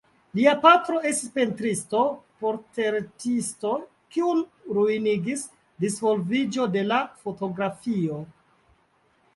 Lia 0.37 0.51
patro 0.61 1.01
estis 1.09 1.29
pentristo-portretisto 1.35 3.75
kiun 4.17 4.41
ruinigis 4.79 5.45
disvolviĝo 5.85 6.69
de 6.79 6.85
la 6.95 7.01
fotografio. 7.25 8.19